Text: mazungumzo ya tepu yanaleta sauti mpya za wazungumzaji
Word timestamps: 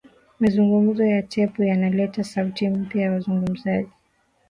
mazungumzo 0.39 1.03
ya 1.05 1.21
tepu 1.21 1.63
yanaleta 1.63 2.23
sauti 2.23 2.69
mpya 2.69 3.07
za 3.07 3.13
wazungumzaji 3.13 3.91